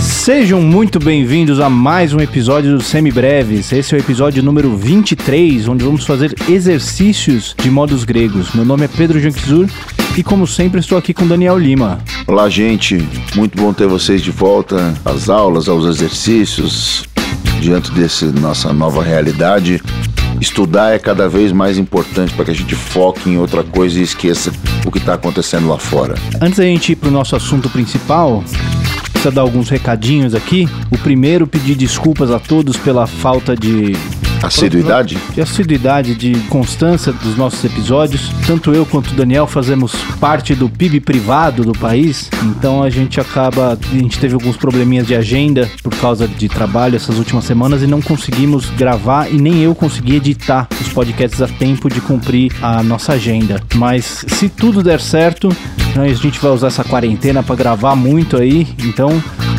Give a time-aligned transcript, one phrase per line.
[0.00, 3.70] Sejam muito bem-vindos a mais um episódio do Semibreves.
[3.70, 8.54] Esse é o episódio número 23, onde vamos fazer exercícios de modos gregos.
[8.54, 9.68] Meu nome é Pedro Janquizur
[10.16, 11.98] e, como sempre, estou aqui com Daniel Lima.
[12.26, 13.06] Olá, gente.
[13.34, 17.04] Muito bom ter vocês de volta às aulas, aos exercícios.
[17.64, 19.82] Diante dessa nossa nova realidade,
[20.38, 24.02] estudar é cada vez mais importante para que a gente foque em outra coisa e
[24.02, 24.52] esqueça
[24.84, 26.14] o que está acontecendo lá fora.
[26.42, 28.44] Antes da gente ir para o nosso assunto principal,
[29.10, 30.68] precisa dar alguns recadinhos aqui.
[30.90, 33.96] O primeiro, pedir desculpas a todos pela falta de
[34.46, 35.18] Assiduidade?
[35.32, 38.30] de assiduidade, de constância dos nossos episódios.
[38.46, 43.20] Tanto eu quanto o Daniel fazemos parte do PIB privado do país, então a gente
[43.20, 43.72] acaba.
[43.72, 47.86] A gente teve alguns probleminhas de agenda por causa de trabalho essas últimas semanas e
[47.86, 52.82] não conseguimos gravar e nem eu consegui editar os podcasts a tempo de cumprir a
[52.82, 53.60] nossa agenda.
[53.74, 55.48] Mas se tudo der certo,
[55.96, 59.10] a gente vai usar essa quarentena para gravar muito aí, então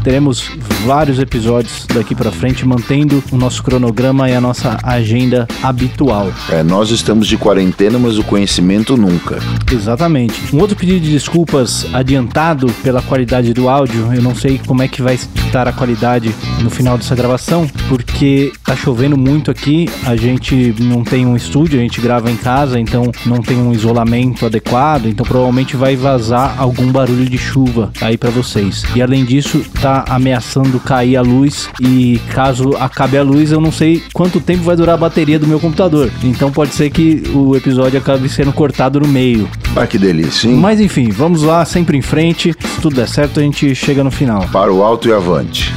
[0.06, 0.52] teremos
[0.86, 6.31] vários episódios daqui para frente mantendo o nosso cronograma e a nossa agenda habitual.
[6.48, 9.39] É, nós estamos de quarentena, mas o conhecimento nunca.
[9.72, 10.56] Exatamente.
[10.56, 14.14] Um outro pedido de desculpas adiantado pela qualidade do áudio.
[14.14, 18.53] Eu não sei como é que vai estar a qualidade no final dessa gravação, porque
[18.64, 19.89] tá chovendo muito aqui.
[20.06, 23.73] A gente não tem um estúdio, a gente grava em casa, então não tem um
[23.73, 28.83] isolamento adequado, então provavelmente vai vazar algum barulho de chuva aí para vocês.
[28.95, 33.72] E além disso, tá ameaçando cair a luz e caso acabe a luz, eu não
[33.72, 36.12] sei quanto tempo vai durar a bateria do meu computador.
[36.24, 39.50] Então pode ser que o episódio acabe sendo cortado no meio.
[39.76, 40.56] Ah, que delícia, hein?
[40.56, 42.54] Mas enfim, vamos lá, sempre em frente.
[42.60, 44.48] Se tudo der certo, a gente chega no final.
[44.52, 45.73] Para o alto e avante.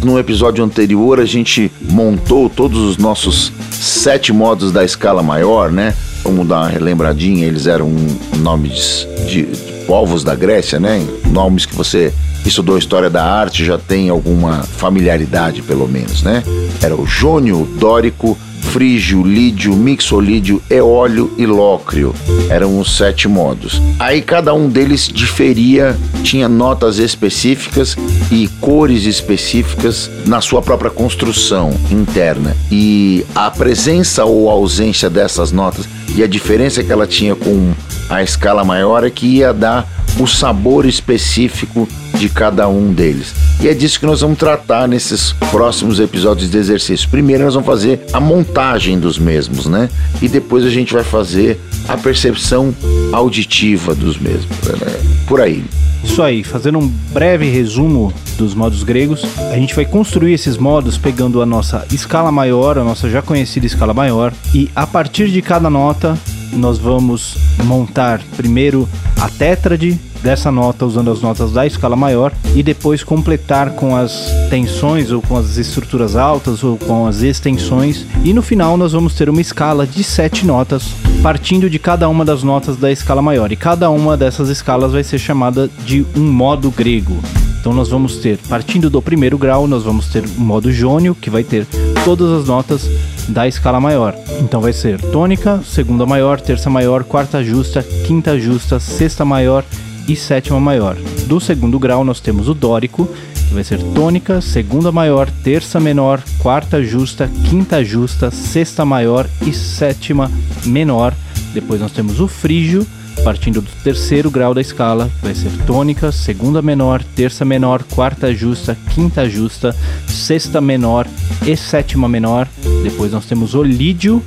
[0.02, 5.94] No episódio anterior, a gente montou todos os nossos sete modos da escala maior, né?
[6.22, 7.90] Vamos dar uma relembradinha, eles eram
[8.38, 11.04] nomes de, de povos da Grécia, né?
[11.26, 12.12] Nomes que você
[12.46, 16.44] estudou história da arte já tem alguma familiaridade, pelo menos, né?
[16.80, 18.38] Era o jônio, dórico,
[18.68, 22.14] frígio, lídio, mixolídio, eólio e lócrio.
[22.50, 23.80] Eram os sete modos.
[23.98, 27.96] Aí cada um deles diferia, tinha notas específicas
[28.30, 32.56] e cores específicas na sua própria construção interna.
[32.70, 37.72] E a presença ou ausência dessas notas e a diferença que ela tinha com
[38.08, 39.88] a escala maior é que ia dar
[40.18, 41.88] o sabor específico
[42.18, 43.34] de cada um deles.
[43.60, 47.08] E é disso que nós vamos tratar nesses próximos episódios de exercício.
[47.08, 49.88] Primeiro nós vamos fazer a montagem dos mesmos, né?
[50.20, 52.74] E depois a gente vai fazer a percepção
[53.12, 54.56] auditiva dos mesmos.
[54.66, 55.00] Né?
[55.26, 55.64] Por aí.
[56.02, 60.96] Isso aí, fazendo um breve resumo dos modos gregos, a gente vai construir esses modos
[60.96, 65.42] pegando a nossa escala maior, a nossa já conhecida escala maior, e a partir de
[65.42, 66.16] cada nota
[66.52, 68.88] nós vamos montar primeiro
[69.20, 74.30] a tétrade dessa nota usando as notas da escala maior e depois completar com as
[74.50, 79.14] tensões ou com as estruturas altas ou com as extensões e no final nós vamos
[79.14, 83.50] ter uma escala de sete notas partindo de cada uma das notas da escala maior
[83.52, 87.16] e cada uma dessas escalas vai ser chamada de um modo grego.
[87.60, 91.28] Então nós vamos ter, partindo do primeiro grau, nós vamos ter o modo jônio, que
[91.28, 91.66] vai ter
[92.04, 92.88] todas as notas
[93.28, 94.14] da escala maior.
[94.40, 99.64] Então vai ser tônica, segunda maior, terça maior, quarta justa, quinta justa, sexta maior
[100.08, 100.96] e sétima maior.
[101.26, 103.08] Do segundo grau nós temos o dórico,
[103.48, 109.52] que vai ser tônica, segunda maior, terça menor, quarta justa, quinta justa, sexta maior e
[109.52, 110.30] sétima
[110.64, 111.14] menor.
[111.52, 112.86] Depois nós temos o frígio,
[113.24, 118.76] partindo do terceiro grau da escala, vai ser tônica, segunda menor, terça menor, quarta justa,
[118.94, 119.74] quinta justa,
[120.06, 121.06] sexta menor
[121.46, 122.48] e sétima menor.
[122.82, 124.22] Depois nós temos o lídio,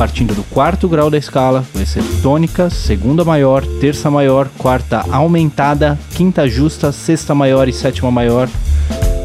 [0.00, 5.98] partindo do quarto grau da escala, vai ser tônica, segunda maior, terça maior, quarta aumentada,
[6.14, 8.48] quinta justa, sexta maior e sétima maior.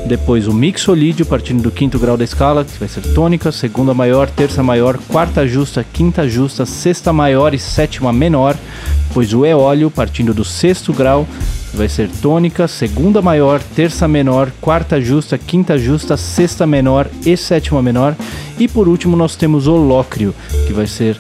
[0.06, 4.30] Depois o mixolídio, partindo do quinto grau da escala, que vai ser tônica, segunda maior,
[4.30, 8.57] terça maior, quarta justa, quinta justa, sexta maior e sétima menor.
[9.07, 11.25] Depois o eólio, partindo do sexto grau,
[11.75, 17.81] vai ser tônica, segunda maior, terça menor, quarta justa, quinta justa, sexta menor e sétima
[17.81, 18.16] menor.
[18.57, 20.33] E por último nós temos o lócrio,
[20.66, 21.18] que vai ser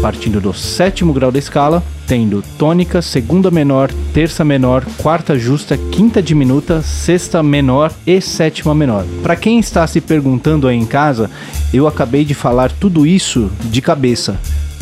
[0.00, 6.22] partindo do sétimo grau da escala, tendo tônica, segunda menor, terça menor, quarta justa, quinta
[6.22, 9.04] diminuta, sexta menor e sétima menor.
[9.22, 11.30] Para quem está se perguntando aí em casa,
[11.72, 14.38] eu acabei de falar tudo isso de cabeça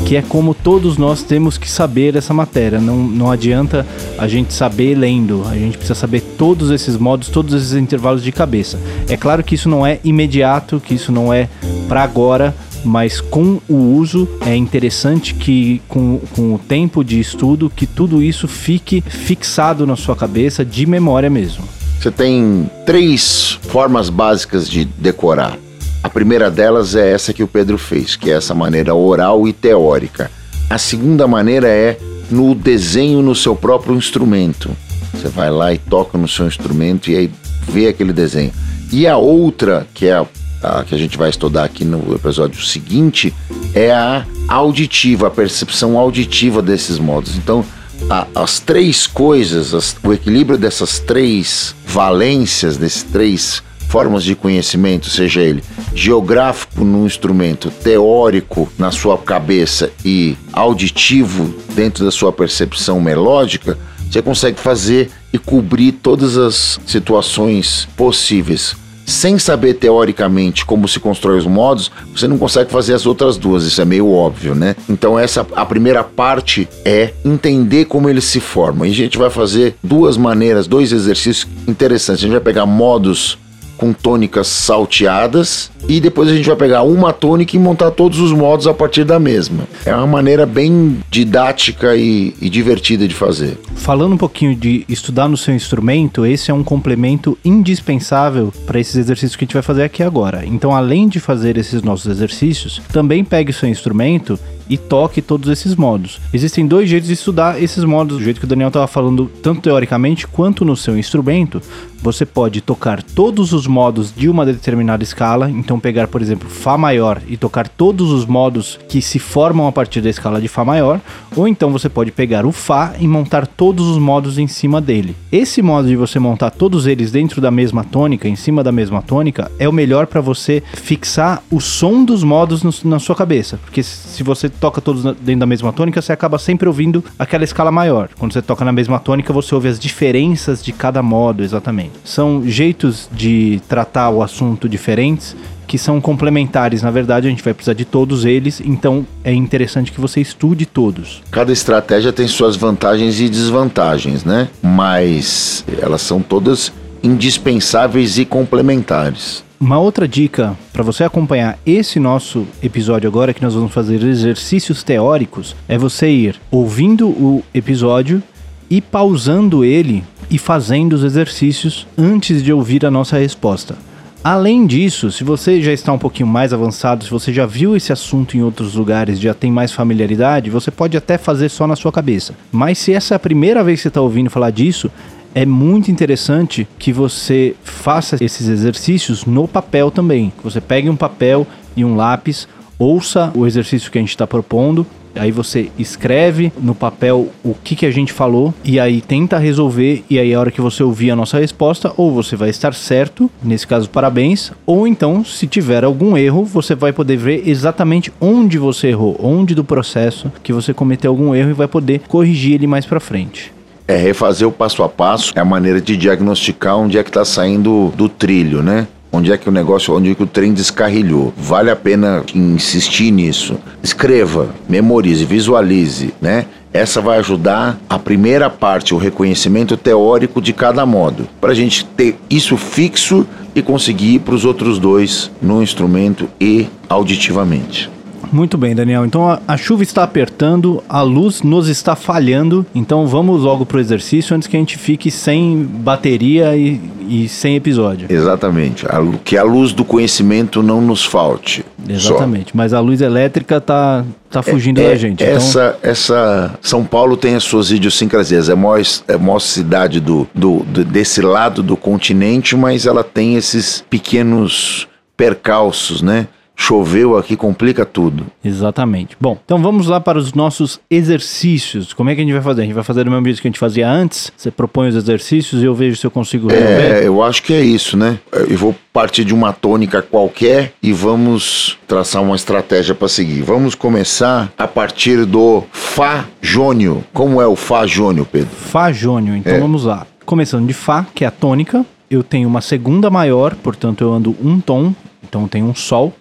[0.06, 2.80] que é como todos nós temos que saber essa matéria.
[2.80, 3.86] Não, não adianta
[4.18, 8.32] a gente saber lendo, a gente precisa saber todos esses modos, todos esses intervalos de
[8.32, 8.78] cabeça.
[9.08, 11.48] É claro que isso não é imediato, que isso não é
[11.88, 12.54] para agora,
[12.84, 18.22] mas com o uso é interessante que com, com o tempo de estudo que tudo
[18.22, 21.64] isso fique fixado na sua cabeça de memória mesmo.
[21.98, 25.56] Você tem três formas básicas de decorar.
[26.04, 29.54] A primeira delas é essa que o Pedro fez, que é essa maneira oral e
[29.54, 30.30] teórica.
[30.68, 31.98] A segunda maneira é
[32.30, 34.70] no desenho no seu próprio instrumento.
[35.14, 37.30] Você vai lá e toca no seu instrumento e aí
[37.66, 38.52] vê aquele desenho.
[38.92, 40.26] E a outra, que é a
[40.62, 43.34] a que a gente vai estudar aqui no episódio seguinte,
[43.74, 47.36] é a auditiva, a percepção auditiva desses modos.
[47.36, 47.64] Então,
[48.08, 55.08] a, as três coisas, as, o equilíbrio dessas três valências, desses três formas de conhecimento,
[55.08, 55.62] seja ele
[55.94, 63.78] geográfico no instrumento, teórico na sua cabeça e auditivo dentro da sua percepção melódica,
[64.10, 68.76] você consegue fazer e cobrir todas as situações possíveis
[69.06, 73.64] sem saber teoricamente como se constrói os modos, você não consegue fazer as outras duas,
[73.64, 74.74] isso é meio óbvio, né?
[74.88, 78.86] Então essa a primeira parte é entender como eles se formam.
[78.86, 82.22] E a gente vai fazer duas maneiras, dois exercícios interessantes.
[82.22, 83.38] A gente vai pegar modos
[83.76, 88.32] com tônicas salteadas e depois a gente vai pegar uma tônica e montar todos os
[88.32, 89.64] modos a partir da mesma.
[89.84, 93.58] É uma maneira bem didática e, e, divertida de fazer.
[93.74, 98.96] Falando um pouquinho de estudar no seu instrumento, esse é um complemento indispensável para esses
[98.96, 100.44] exercícios que a gente vai fazer aqui agora.
[100.46, 105.48] Então, além de fazer esses nossos exercícios, também pegue o seu instrumento e toque todos
[105.48, 106.20] esses modos.
[106.32, 109.62] Existem dois jeitos de estudar esses modos, do jeito que o Daniel estava falando, tanto
[109.62, 111.60] teoricamente quanto no seu instrumento.
[112.02, 116.76] Você pode tocar todos os modos de uma determinada escala, então pegar, por exemplo, Fá
[116.76, 120.64] maior e tocar todos os modos que se formam a partir da escala de Fá
[120.66, 121.00] maior,
[121.34, 125.16] ou então você pode pegar o Fá e montar todos os modos em cima dele.
[125.32, 129.00] Esse modo de você montar todos eles dentro da mesma tônica, em cima da mesma
[129.00, 133.56] tônica, é o melhor para você fixar o som dos modos no, na sua cabeça,
[133.56, 137.70] porque se você toca todos dentro da mesma tônica, você acaba sempre ouvindo aquela escala
[137.70, 138.08] maior.
[138.18, 141.92] Quando você toca na mesma tônica, você ouve as diferenças de cada modo, exatamente.
[142.04, 146.82] São jeitos de tratar o assunto diferentes que são complementares.
[146.82, 150.66] Na verdade, a gente vai precisar de todos eles, então é interessante que você estude
[150.66, 151.22] todos.
[151.30, 154.48] Cada estratégia tem suas vantagens e desvantagens, né?
[154.62, 159.43] Mas elas são todas indispensáveis e complementares.
[159.60, 164.82] Uma outra dica para você acompanhar esse nosso episódio agora, que nós vamos fazer exercícios
[164.82, 168.22] teóricos, é você ir ouvindo o episódio
[168.68, 173.76] e pausando ele e fazendo os exercícios antes de ouvir a nossa resposta.
[174.24, 177.92] Além disso, se você já está um pouquinho mais avançado, se você já viu esse
[177.92, 181.92] assunto em outros lugares, já tem mais familiaridade, você pode até fazer só na sua
[181.92, 182.34] cabeça.
[182.50, 184.90] Mas se essa é a primeira vez que você está ouvindo falar disso,
[185.34, 190.32] é muito interessante que você faça esses exercícios no papel também.
[190.42, 192.46] Você pegue um papel e um lápis,
[192.78, 194.86] ouça o exercício que a gente está propondo
[195.16, 200.04] Aí você escreve no papel o que, que a gente falou e aí tenta resolver.
[200.10, 203.30] E aí, a hora que você ouvir a nossa resposta, ou você vai estar certo,
[203.42, 208.58] nesse caso, parabéns, ou então, se tiver algum erro, você vai poder ver exatamente onde
[208.58, 212.66] você errou, onde do processo que você cometeu algum erro e vai poder corrigir ele
[212.66, 213.52] mais para frente.
[213.86, 217.24] É refazer o passo a passo, é a maneira de diagnosticar onde é que está
[217.24, 218.86] saindo do trilho, né?
[219.12, 221.32] Onde é que o negócio, onde é que o trem descarrilhou?
[221.36, 223.56] Vale a pena insistir nisso.
[223.82, 226.46] Escreva, memorize, visualize, né?
[226.72, 231.84] Essa vai ajudar a primeira parte, o reconhecimento teórico de cada modo, para a gente
[231.84, 233.24] ter isso fixo
[233.54, 237.93] e conseguir ir para os outros dois no instrumento e auditivamente.
[238.34, 239.06] Muito bem, Daniel.
[239.06, 242.66] Então a, a, chuva está apertando, a luz nos está falhando.
[242.74, 247.54] Então vamos logo pro exercício antes que a gente fique sem bateria e, e sem
[247.54, 248.08] episódio.
[248.10, 248.86] Exatamente.
[248.86, 251.64] A, que a luz do conhecimento não nos falte.
[251.88, 252.50] Exatamente.
[252.50, 252.52] Só.
[252.54, 255.22] Mas a luz elétrica tá tá fugindo é, da gente.
[255.22, 258.48] Então essa, essa São Paulo tem as suas idiosincrasias.
[258.48, 262.84] É a maior, é a maior cidade do, do, do, desse lado do continente, mas
[262.84, 266.26] ela tem esses pequenos percalços, né?
[266.64, 268.24] Choveu aqui, complica tudo.
[268.42, 269.14] Exatamente.
[269.20, 271.92] Bom, então vamos lá para os nossos exercícios.
[271.92, 272.62] Como é que a gente vai fazer?
[272.62, 274.32] A gente vai fazer do mesmo jeito que a gente fazia antes?
[274.34, 277.02] Você propõe os exercícios e eu vejo se eu consigo resolver?
[277.02, 278.18] É, eu acho que é isso, né?
[278.32, 283.42] Eu vou partir de uma tônica qualquer e vamos traçar uma estratégia para seguir.
[283.42, 287.04] Vamos começar a partir do Fá jônio.
[287.12, 288.48] Como é o Fá jônio, Pedro?
[288.48, 289.36] Fá jônio.
[289.36, 289.60] Então é.
[289.60, 290.06] vamos lá.
[290.24, 294.34] Começando de Fá, que é a tônica, eu tenho uma segunda maior, portanto eu ando
[294.42, 296.14] um tom, então eu tenho um Sol,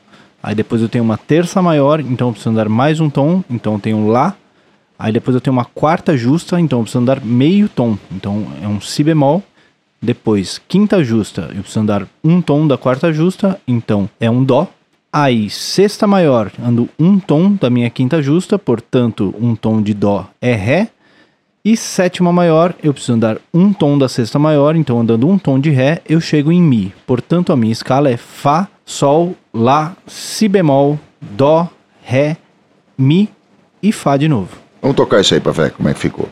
[0.44, 3.76] Aí depois eu tenho uma terça maior, então eu preciso andar mais um tom, então
[3.76, 4.36] eu tenho Lá.
[5.00, 8.68] Aí depois eu tenho uma quarta justa, então eu preciso andar meio tom, então é
[8.68, 9.42] um Si bemol.
[10.02, 14.68] Depois, quinta justa, eu preciso andar um tom da quarta justa, então é um Dó.
[15.12, 20.28] Aí, sexta maior, ando um tom da minha quinta justa, portanto, um tom de Dó
[20.42, 20.90] é Ré.
[21.65, 25.58] E sétima maior, eu preciso andar um tom da sexta maior, então andando um tom
[25.58, 26.93] de Ré, eu chego em Mi.
[27.08, 31.70] Portanto, a minha escala é Fá, Sol, Lá, Si bemol, Dó,
[32.03, 32.36] Ré,
[32.98, 33.29] Mi
[33.82, 34.58] e Fá de novo.
[34.82, 36.27] Vamos tocar isso aí pra ver como é que ficou.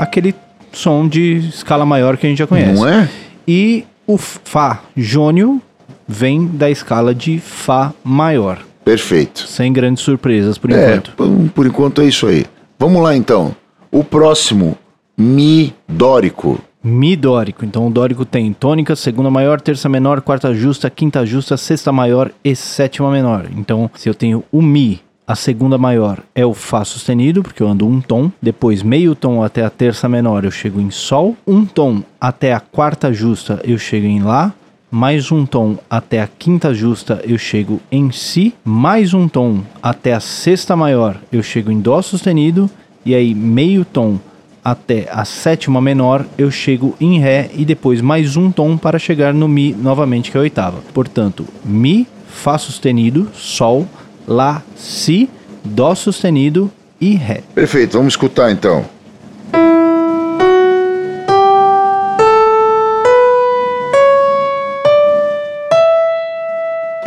[0.00, 0.34] Aquele
[0.72, 2.74] som de escala maior que a gente já conhece.
[2.74, 3.08] Não é?
[3.46, 5.62] E o Fá jônio
[6.08, 8.58] vem da escala de Fá maior.
[8.84, 9.46] Perfeito.
[9.46, 11.50] Sem grandes surpresas por é, enquanto.
[11.54, 12.46] Por enquanto é isso aí.
[12.78, 13.54] Vamos lá então.
[13.92, 14.78] O próximo
[15.20, 16.60] Mi dórico.
[16.82, 17.64] Mi dórico.
[17.64, 22.30] Então o dórico tem tônica, segunda maior, terça menor, quarta justa, quinta justa, sexta maior
[22.44, 23.46] e sétima menor.
[23.56, 27.68] Então, se eu tenho o Mi, a segunda maior é o Fá sustenido, porque eu
[27.68, 28.30] ando um tom.
[28.40, 31.36] Depois, meio tom até a terça menor, eu chego em Sol.
[31.44, 34.54] Um tom até a quarta justa, eu chego em Lá.
[34.90, 38.54] Mais um tom até a quinta justa, eu chego em Si.
[38.64, 42.70] Mais um tom até a sexta maior, eu chego em Dó sustenido.
[43.04, 44.18] E aí, meio tom
[44.64, 49.34] até a sétima menor, eu chego em Ré e depois mais um tom para chegar
[49.34, 50.78] no Mi novamente, que é a oitava.
[50.94, 53.86] Portanto, Mi, Fá sustenido, Sol,
[54.26, 55.28] Lá, Si,
[55.62, 57.42] Dó sustenido e Ré.
[57.54, 58.86] Perfeito, vamos escutar então.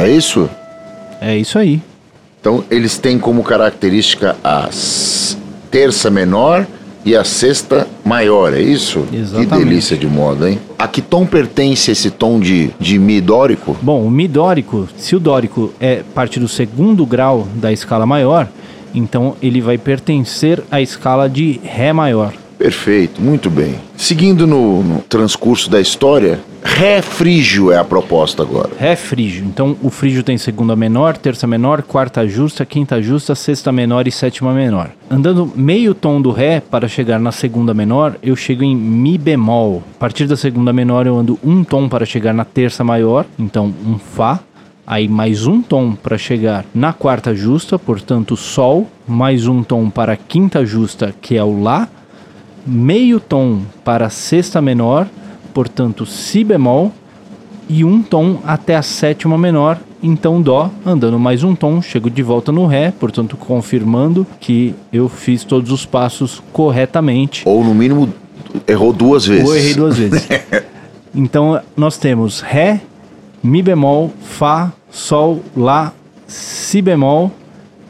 [0.01, 0.49] É isso?
[1.21, 1.79] É isso aí.
[2.39, 4.67] Então, eles têm como característica a
[5.69, 6.65] terça menor
[7.05, 9.05] e a sexta maior, é isso?
[9.13, 9.49] Exatamente.
[9.49, 10.59] Que delícia de moda, hein?
[10.79, 13.77] A que tom pertence esse tom de, de Mi dórico?
[13.79, 18.49] Bom, o Mi dórico, se o dórico é parte do segundo grau da escala maior,
[18.95, 22.33] então ele vai pertencer à escala de Ré maior.
[22.57, 23.75] Perfeito, muito bem.
[23.95, 28.69] Seguindo no, no transcurso da história, Ré frígio é a proposta agora.
[28.77, 29.45] Ré frígio.
[29.45, 34.11] Então o frígio tem segunda menor, terça menor, quarta justa, quinta justa, sexta menor e
[34.11, 34.91] sétima menor.
[35.09, 39.83] Andando meio tom do Ré para chegar na segunda menor, eu chego em Mi bemol.
[39.95, 43.73] A partir da segunda menor eu ando um tom para chegar na terça maior, então
[43.85, 44.39] um Fá.
[44.85, 48.87] Aí mais um tom para chegar na quarta justa, portanto Sol.
[49.07, 51.87] Mais um tom para a quinta justa, que é o Lá
[52.65, 55.07] meio tom para sexta menor,
[55.53, 56.91] portanto si bemol,
[57.69, 62.21] e um tom até a sétima menor, então Dó, andando mais um tom, chego de
[62.21, 67.43] volta no Ré, portanto confirmando que eu fiz todos os passos corretamente.
[67.45, 68.13] Ou no mínimo
[68.67, 69.47] errou duas vezes.
[69.47, 70.27] Ou errei duas vezes.
[71.15, 72.81] então nós temos Ré,
[73.43, 75.93] Mi bemol, Fá, Sol, Lá,
[76.27, 77.31] Si bemol,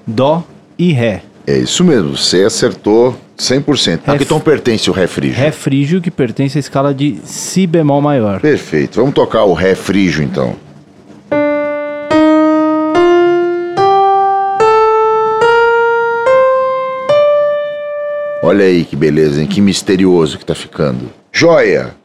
[0.05, 0.43] Dó
[0.77, 1.23] e Ré.
[1.47, 4.01] É isso mesmo, você acertou 100%.
[4.05, 5.37] Ré A que tom pertence o Ré frígio?
[5.37, 8.39] Ré frígio que pertence à escala de Si bemol maior.
[8.39, 8.99] Perfeito.
[8.99, 10.55] Vamos tocar o Ré frígio então.
[18.43, 19.47] Olha aí que beleza, hein?
[19.47, 21.11] Que misterioso que tá ficando.
[21.31, 21.95] Joia!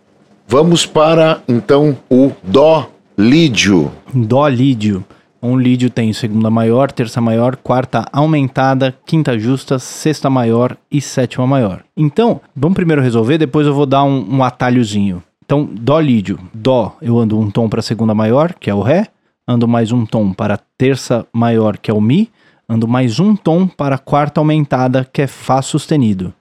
[0.49, 2.89] Vamos para então o Dó
[3.19, 3.91] lídio.
[4.15, 5.05] Dó lídio.
[5.43, 11.47] Um lídio tem segunda maior, terça maior, quarta aumentada, quinta justa, sexta maior e sétima
[11.47, 11.85] maior.
[11.97, 15.23] Então, vamos primeiro resolver, depois eu vou dar um, um atalhozinho.
[15.45, 16.39] Então, Dó lídio.
[16.53, 19.07] Dó, eu ando um tom para segunda maior, que é o Ré.
[19.47, 22.29] Ando mais um tom para terça maior, que é o Mi.
[22.69, 26.35] Ando mais um tom para quarta aumentada, que é Fá sustenido.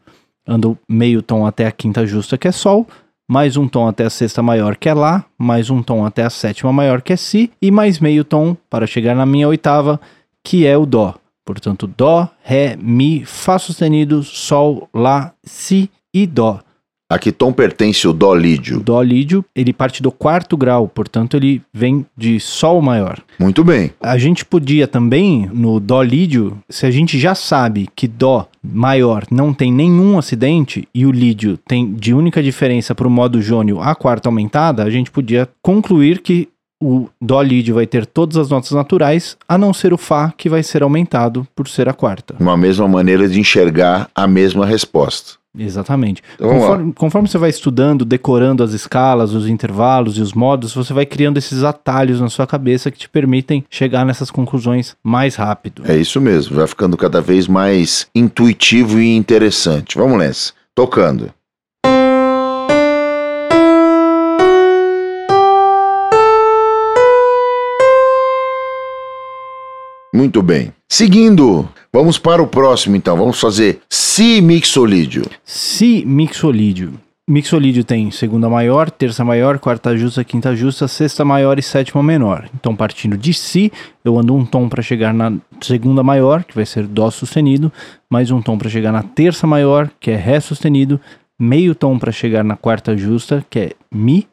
[0.47, 2.87] Ando meio tom até a quinta justa, que é Sol.
[3.27, 5.25] Mais um tom até a sexta maior, que é Lá.
[5.35, 7.51] Mais um tom até a sétima maior, que é Si.
[7.59, 9.99] E mais meio tom para chegar na minha oitava,
[10.43, 11.15] que é o Dó.
[11.43, 16.59] Portanto, Dó, Ré, Mi, Fá sustenido, Sol, Lá, Si e Dó.
[17.15, 18.81] A que tom pertence o Dó lídio?
[18.81, 23.21] Dó lídio, ele parte do quarto grau, portanto ele vem de Sol maior.
[23.39, 23.91] Muito bem.
[24.01, 29.23] A gente podia também, no Dó lídio, se a gente já sabe que Dó maior
[29.31, 33.79] não tem nenhum acidente e o lídio tem de única diferença para o modo jônio
[33.79, 36.49] a quarta aumentada, a gente podia concluir que
[36.83, 40.49] o Dó lídio vai ter todas as notas naturais, a não ser o Fá, que
[40.49, 42.35] vai ser aumentado por ser a quarta.
[42.41, 45.44] Uma mesma maneira de enxergar a mesma resposta.
[45.57, 46.21] Exatamente.
[46.35, 46.49] Então.
[46.49, 51.05] Conforme, conforme você vai estudando, decorando as escalas, os intervalos e os modos, você vai
[51.05, 55.83] criando esses atalhos na sua cabeça que te permitem chegar nessas conclusões mais rápido.
[55.85, 59.97] É isso mesmo, vai ficando cada vez mais intuitivo e interessante.
[59.97, 60.53] Vamos nessa.
[60.73, 61.31] Tocando.
[70.13, 70.74] Muito bem.
[70.87, 73.17] Seguindo, vamos para o próximo então.
[73.17, 75.25] Vamos fazer Si mixolídio.
[75.43, 76.93] Si mixolídio.
[77.27, 82.47] Mixolídio tem segunda maior, terça maior, quarta justa, quinta justa, sexta maior e sétima menor.
[82.53, 83.71] Então, partindo de Si,
[84.03, 87.73] eu ando um tom para chegar na segunda maior, que vai ser Dó sustenido,
[88.07, 91.01] mais um tom para chegar na terça maior, que é Ré sustenido,
[91.39, 94.27] meio tom para chegar na quarta justa, que é Mi,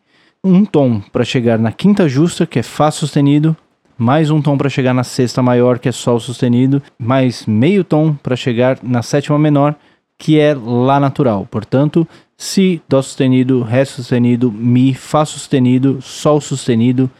[0.44, 3.57] um tom para chegar na quinta justa, que é Fá sustenido,
[3.98, 8.14] mais um tom para chegar na sexta maior, que é Sol sustenido, mais meio tom
[8.14, 9.74] para chegar na sétima menor,
[10.18, 11.46] que é Lá natural.
[11.50, 17.11] Portanto, Si, Dó sustenido, Ré sustenido, Mi, Fá sustenido, Sol sustenido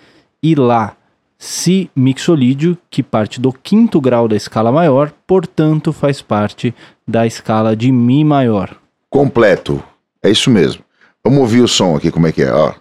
[0.43, 0.97] e Lá.
[1.39, 6.73] Si mixolídio, que parte do quinto grau da escala maior, portanto faz parte
[7.07, 8.77] da escala de Mi maior.
[9.11, 9.83] Completo.
[10.23, 10.85] É isso mesmo.
[11.25, 12.75] Vamos ouvir o som aqui, como é que é, ó.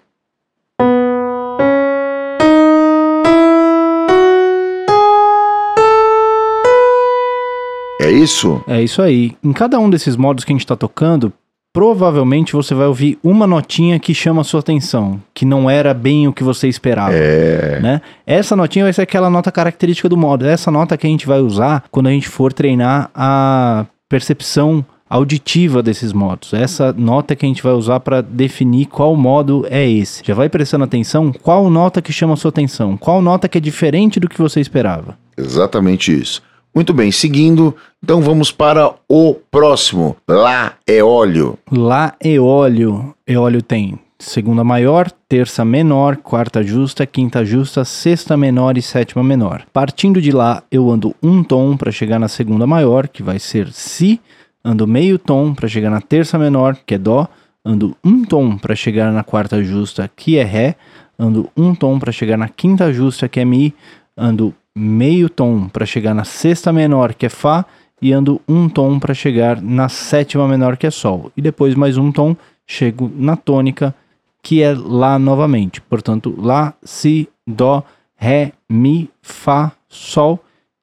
[8.11, 8.61] É isso?
[8.67, 9.35] É isso aí.
[9.41, 11.31] Em cada um desses modos que a gente está tocando,
[11.71, 16.27] provavelmente você vai ouvir uma notinha que chama a sua atenção, que não era bem
[16.27, 17.13] o que você esperava.
[17.13, 17.79] É.
[17.81, 18.01] Né?
[18.27, 20.45] Essa notinha vai ser aquela nota característica do modo.
[20.45, 25.81] Essa nota que a gente vai usar quando a gente for treinar a percepção auditiva
[25.81, 26.53] desses modos.
[26.53, 30.21] Essa nota que a gente vai usar para definir qual modo é esse.
[30.25, 33.61] Já vai prestando atenção qual nota que chama a sua atenção, qual nota que é
[33.61, 35.17] diferente do que você esperava.
[35.37, 36.41] Exatamente isso.
[36.73, 40.15] Muito bem, seguindo, então vamos para o próximo.
[40.27, 41.59] Lá é óleo.
[41.69, 43.13] Lá eólio.
[43.27, 49.63] Eólio tem segunda maior, terça menor, quarta justa, quinta justa, sexta menor e sétima menor.
[49.73, 53.71] Partindo de lá, eu ando um tom para chegar na segunda maior, que vai ser
[53.73, 54.21] Si.
[54.63, 57.27] Ando meio tom para chegar na terça menor, que é Dó.
[57.65, 60.75] Ando um tom para chegar na quarta justa, que é Ré.
[61.17, 63.73] Ando um tom para chegar na quinta justa, que é Mi.
[64.15, 67.65] Ando meio tom para chegar na sexta menor, que é Fá,
[68.01, 71.31] e ando um tom para chegar na sétima menor, que é Sol.
[71.37, 73.93] E depois mais um tom, chego na tônica,
[74.41, 75.81] que é Lá novamente.
[75.81, 77.83] Portanto, Lá, Si, Dó,
[78.15, 80.39] Ré, Mi, Fá, Sol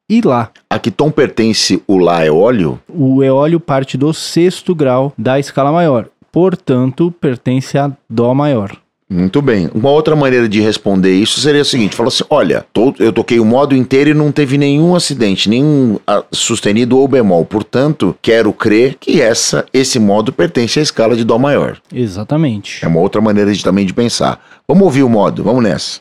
[0.09, 0.51] e Lá.
[0.71, 2.81] A que tom pertence o Lá é óleo?
[2.89, 6.09] O eólio parte do sexto grau da escala maior.
[6.31, 8.77] Portanto, pertence a Dó maior.
[9.11, 9.71] Muito bem.
[9.75, 13.41] Uma outra maneira de responder isso seria a seguinte: falar assim, olha, to- eu toquei
[13.41, 17.45] o modo inteiro e não teve nenhum acidente, nenhum ah, sustenido ou bemol.
[17.45, 21.79] Portanto, quero crer que essa, esse modo pertence à escala de Dó maior.
[21.93, 22.85] Exatamente.
[22.85, 24.41] É uma outra maneira de, também de pensar.
[24.69, 26.01] Vamos ouvir o modo, vamos nessa.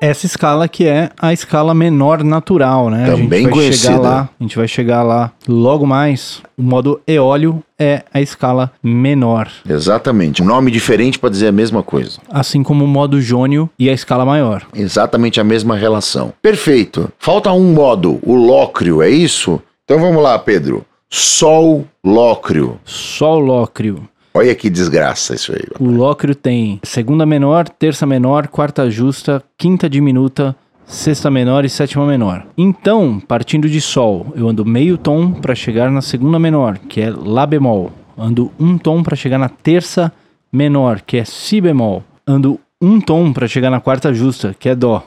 [0.00, 3.04] Essa escala que é a escala menor natural, né?
[3.04, 3.92] a Também gente vai conhecida.
[3.92, 6.40] chegar lá, a gente vai chegar lá logo mais.
[6.56, 10.42] O modo eólio é a escala menor, Exatamente.
[10.42, 12.18] Um nome diferente para dizer a mesma coisa.
[12.30, 14.62] assim como o modo jônio e a escala maior.
[14.74, 16.32] Exatamente a mesma relação.
[16.42, 17.10] Perfeito.
[17.18, 19.60] Falta um modo, o lócrio, é isso?
[19.84, 20.84] Então vamos lá, Pedro.
[21.08, 22.78] Sol lócrio.
[22.84, 24.08] Sol lócrio.
[24.32, 25.64] Olha que desgraça isso aí.
[25.78, 30.54] O lócrio tem segunda menor, terça menor, quarta justa, quinta diminuta,
[30.86, 32.46] sexta menor e sétima menor.
[32.56, 37.10] Então, partindo de sol, eu ando meio tom para chegar na segunda menor, que é
[37.10, 37.90] lá bemol.
[38.16, 40.12] Ando um tom para chegar na terça
[40.52, 42.04] menor, que é si bemol.
[42.26, 45.04] Ando um tom para chegar na quarta justa, que é dó.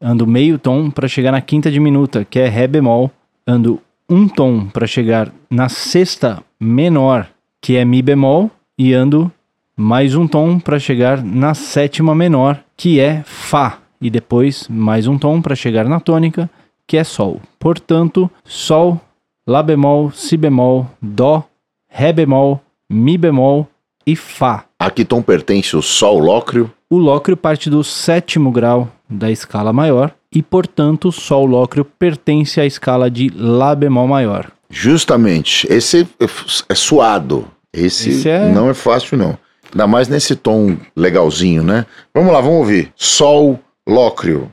[0.00, 3.10] Ando meio tom para chegar na quinta diminuta, que é ré bemol.
[3.46, 7.28] Ando um tom para chegar na sexta menor,
[7.60, 9.30] que é mi bemol, e ando
[9.76, 15.18] mais um tom para chegar na sétima menor, que é fá, e depois mais um
[15.18, 16.48] tom para chegar na tônica,
[16.86, 17.40] que é sol.
[17.58, 19.00] Portanto, sol,
[19.46, 21.44] lá bemol, si bemol, dó,
[21.88, 23.68] ré bemol, mi bemol
[24.06, 24.64] e fá.
[24.78, 26.70] A que tom pertence o sol lócrio?
[26.92, 32.60] O lócrio parte do sétimo grau da escala maior e, portanto, o sol lócrio pertence
[32.60, 34.50] à escala de lá bemol maior.
[34.68, 35.68] Justamente.
[35.72, 36.24] Esse é
[36.68, 37.46] é suado.
[37.72, 39.38] Esse, Esse é- não é fácil, não.
[39.72, 41.86] Ainda mais nesse tom legalzinho, né?
[42.12, 42.92] Vamos lá, vamos ouvir.
[42.96, 44.50] Sol lócrio.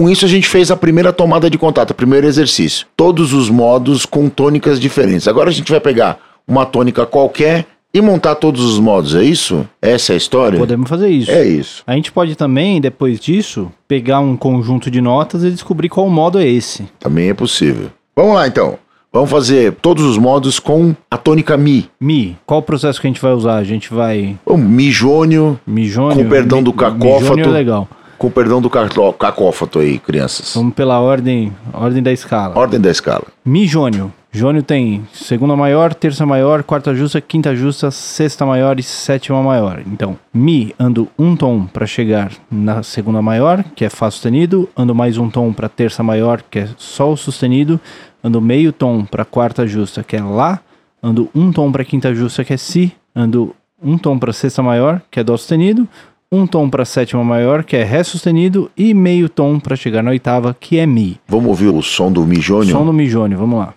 [0.00, 2.86] Com isso a gente fez a primeira tomada de contato, o primeiro exercício.
[2.96, 5.28] Todos os modos com tônicas diferentes.
[5.28, 9.68] Agora a gente vai pegar uma tônica qualquer e montar todos os modos, é isso?
[9.82, 10.58] Essa é a história?
[10.58, 11.30] Podemos fazer isso.
[11.30, 11.82] É isso.
[11.86, 16.38] A gente pode também, depois disso, pegar um conjunto de notas e descobrir qual modo
[16.38, 16.88] é esse.
[16.98, 17.90] Também é possível.
[18.16, 18.78] Vamos lá então.
[19.12, 21.90] Vamos fazer todos os modos com a tônica Mi.
[22.00, 23.56] Mi, qual o processo que a gente vai usar?
[23.56, 26.24] A gente vai O Mi jônio, mi jônio.
[26.24, 27.26] Com perdão mi- do cacófato.
[27.26, 27.86] jônio é legal.
[28.20, 30.52] Com perdão do cacófato aí, crianças.
[30.54, 32.54] Vamos pela ordem, ordem da escala.
[32.54, 33.24] Ordem da escala.
[33.42, 34.12] Mi jônio.
[34.30, 39.82] Jônio tem segunda maior, terça maior, quarta justa, quinta justa, sexta maior e sétima maior.
[39.86, 44.94] Então, Mi ando um tom para chegar na segunda maior, que é Fá sustenido, ando
[44.94, 47.80] mais um tom para terça maior, que é Sol sustenido,
[48.22, 50.60] ando meio tom para quarta justa, que é Lá,
[51.02, 55.00] ando um tom para quinta justa, que é Si, ando um tom para sexta maior,
[55.10, 55.88] que é Dó sustenido,
[56.32, 60.10] um tom para sétima maior, que é Ré sustenido, e meio tom para chegar na
[60.10, 61.18] oitava, que é Mi.
[61.26, 62.70] Vamos ouvir o som do Mi jônio?
[62.70, 63.74] Som do Mi jônio, vamos lá.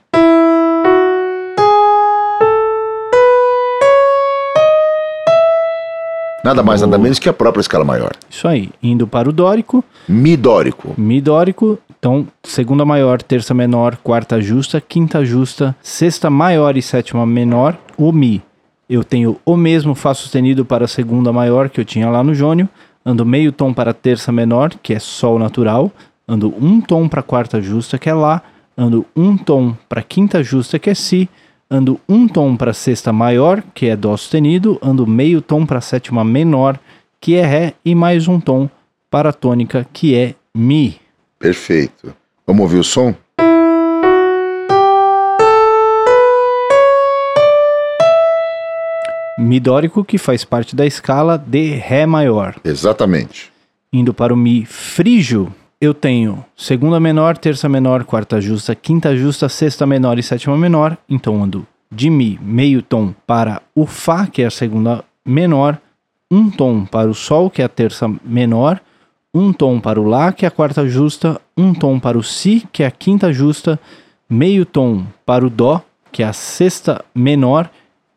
[6.46, 8.12] Nada mais, nada menos que a própria escala maior.
[8.30, 10.94] Isso aí, indo para o dórico, Mi dórico.
[10.96, 17.26] Mi dórico, então segunda maior, terça menor, quarta justa, quinta justa, sexta maior e sétima
[17.26, 18.44] menor, o Mi.
[18.90, 22.36] Eu tenho o mesmo Fá sustenido para a segunda maior que eu tinha lá no
[22.36, 22.68] jônio,
[23.06, 25.92] ando meio tom para a terça menor, que é Sol natural,
[26.28, 28.42] ando um tom para a quarta justa, que é Lá,
[28.78, 31.30] ando um tom para a quinta justa, que é Si,
[31.70, 35.80] ando um tom para a sexta maior, que é Dó sustenido, ando meio tom para
[35.80, 36.80] a sétima menor,
[37.20, 38.70] que é Ré, e mais um tom
[39.10, 41.00] para a tônica, que é Mi.
[41.40, 42.14] Perfeito.
[42.46, 43.16] Vamos ouvir o som?
[49.38, 52.56] Mi dórico, que faz parte da escala de Ré maior.
[52.64, 53.52] Exatamente.
[53.92, 59.50] Indo para o Mi frígio, eu tenho segunda menor, terça menor, quarta justa, quinta justa,
[59.50, 60.98] sexta menor e sétima menor.
[61.10, 65.80] Então ando de Mi meio tom para o Fá, que é a segunda menor,
[66.30, 68.80] um tom para o Sol, que é a terça menor,
[69.34, 72.68] um tom para o Lá, que é a quarta justa, um tom para o Si,
[72.72, 73.80] que é a quinta justa,
[74.30, 77.70] meio tom para o Dó, que é a sexta menor,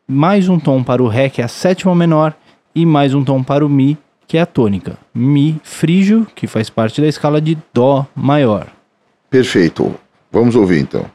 [0.09, 2.33] mais um tom para o Ré, que é a sétima menor,
[2.73, 4.97] e mais um tom para o Mi, que é a tônica.
[5.13, 8.67] Mi frígio, que faz parte da escala de Dó maior.
[9.29, 9.93] Perfeito.
[10.31, 11.05] Vamos ouvir então.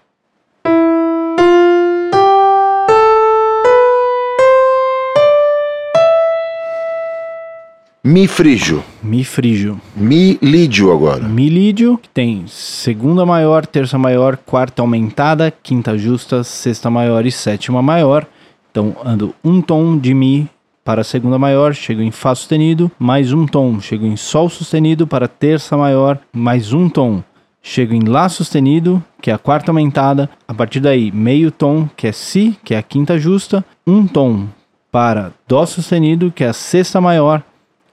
[8.05, 8.83] Mi frígio.
[9.03, 9.81] Mi frígio.
[9.97, 11.27] Mi lídio agora.
[11.27, 17.33] Mi lídio, que tem segunda maior, terça maior, quarta aumentada, quinta justa, sexta maior e
[17.33, 18.27] sétima maior.
[18.73, 20.49] Então ando um tom de Mi
[20.83, 25.07] para a segunda maior, chego em Fá sustenido, mais um tom, chego em Sol sustenido
[25.07, 27.23] para a terça maior, mais um tom,
[27.63, 30.29] chego em Lá sustenido, que é a quarta aumentada.
[30.49, 34.47] A partir daí, meio tom, que é Si, que é a quinta justa, um tom
[34.91, 37.43] para Dó sustenido, que é a sexta maior,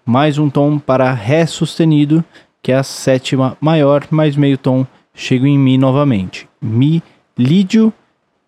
[0.06, 2.24] mais um tom para Ré sustenido,
[2.64, 6.48] que é a sétima maior, mais meio tom, chego em Mi novamente.
[6.62, 7.04] Mi
[7.38, 7.94] lídio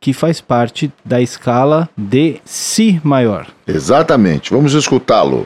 [0.01, 3.45] que faz parte da escala de Si maior.
[3.67, 4.51] Exatamente.
[4.51, 5.45] Vamos escutá-lo.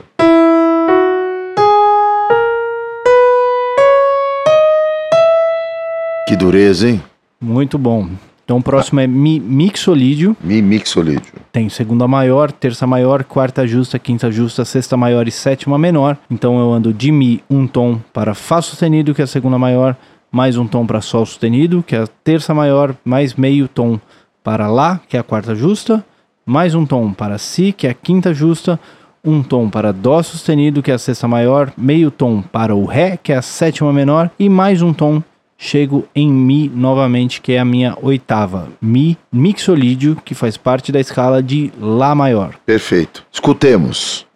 [6.25, 7.03] Que dureza, hein?
[7.39, 8.07] Muito bom.
[8.45, 10.37] Então o próximo é Mi mixolídio.
[10.39, 11.33] Mi mixolídio.
[11.51, 16.17] Tem segunda maior, terça maior, quarta justa, quinta justa, sexta maior e sétima menor.
[16.31, 19.97] Então eu ando de Mi um tom para Fá sustenido, que é a segunda maior,
[20.31, 23.99] mais um tom para Sol sustenido, que é a terça maior, mais meio tom
[24.45, 26.05] para Lá, que é a quarta justa,
[26.45, 28.79] mais um tom para Si, que é a quinta justa,
[29.23, 33.17] um tom para Dó sustenido, que é a sexta maior, meio tom para o Ré,
[33.17, 35.23] que é a sétima menor, e mais um tom
[35.57, 38.69] chego em Mi novamente, que é a minha oitava.
[38.79, 42.53] Mi mixolídio, que faz parte da escala de Lá maior.
[42.67, 43.25] Perfeito.
[43.31, 44.27] Escutemos.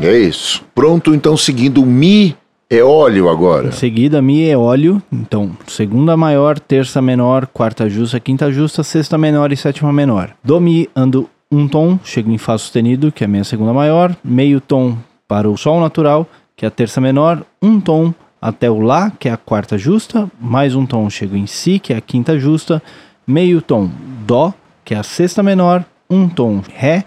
[0.00, 0.64] É isso.
[0.74, 1.86] Pronto, então, seguindo o
[2.70, 3.68] Mi eólio agora.
[3.68, 5.02] Em seguida, Mi eólio.
[5.10, 10.36] Então, segunda maior, terça menor, quarta justa, quinta justa, sexta menor e sétima menor.
[10.44, 14.14] Do Mi ando um tom, chego em Fá sustenido, que é a minha segunda maior,
[14.22, 18.80] meio tom para o Sol natural, que é a terça menor, um tom até o
[18.80, 22.02] Lá, que é a quarta justa, mais um tom chego em Si, que é a
[22.02, 22.82] quinta justa,
[23.26, 23.88] meio tom
[24.26, 24.52] Dó,
[24.84, 27.02] que é a sexta menor, um tom Ré,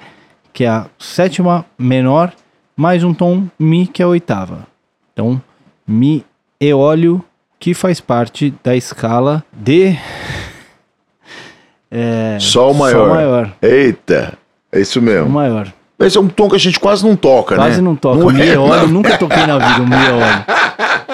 [0.52, 2.34] que é a sétima menor,
[2.76, 4.66] mais um tom Mi, que é a oitava.
[5.14, 5.40] Então,
[5.88, 6.26] Mi
[6.60, 7.24] eólio,
[7.60, 9.98] que faz parte da escala de
[11.90, 13.08] é, Sol maior.
[13.08, 13.54] Sol maior.
[13.62, 14.38] Eita,
[14.72, 15.26] é isso mesmo.
[15.26, 15.74] Sol maior.
[16.00, 17.68] Esse é um tom que a gente quase não toca, quase né?
[17.68, 18.18] Quase não toca.
[18.20, 20.46] Não mi é, óleo, nunca toquei na vida, o mi óleo.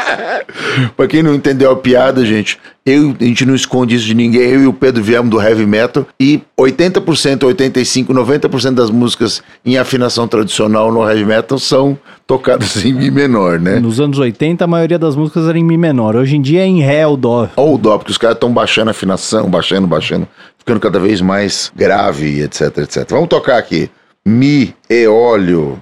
[0.95, 4.41] pra quem não entendeu a piada, gente, eu, a gente não esconde isso de ninguém.
[4.41, 9.77] Eu e o Pedro viemos do heavy metal e 80%, 85%, 90% das músicas em
[9.77, 13.79] afinação tradicional no heavy metal são tocadas em Mi menor, né?
[13.79, 16.15] Nos anos 80, a maioria das músicas era em Mi menor.
[16.15, 17.49] Hoje em dia é em Ré ou Dó.
[17.55, 21.71] Ou Dó, porque os caras estão baixando a afinação, baixando, baixando, ficando cada vez mais
[21.75, 23.05] grave, etc, etc.
[23.09, 23.89] Vamos tocar aqui.
[24.25, 25.79] Mi e óleo.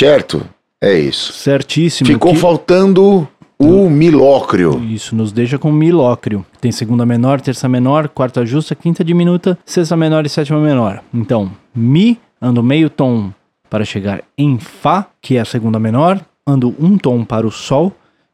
[0.00, 0.48] Certo?
[0.80, 1.34] É isso.
[1.34, 2.06] Certíssimo.
[2.06, 2.38] Ficou que...
[2.38, 4.82] faltando o milócrio.
[4.82, 6.42] Isso, nos deixa com milócrio.
[6.58, 11.02] Tem segunda menor, terça menor, quarta justa, quinta diminuta, sexta menor e sétima menor.
[11.12, 13.30] Então, Mi, ando meio tom
[13.68, 17.92] para chegar em Fá, que é a segunda menor, ando um tom para o Sol,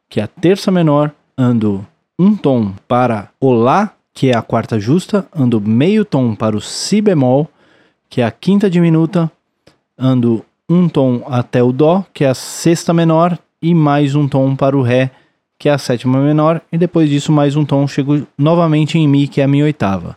[0.09, 1.85] que é a terça menor, ando
[2.17, 6.61] um tom para o Lá, que é a quarta justa, ando meio tom para o
[6.61, 7.51] Si bemol,
[8.09, 9.29] que é a quinta diminuta,
[9.99, 14.55] ando um tom até o Dó, que é a sexta menor, e mais um tom
[14.57, 15.11] para o Ré,
[15.59, 19.29] que é a sétima menor, e depois disso mais um tom, chego novamente em Mi,
[19.29, 20.17] que é a minha oitava.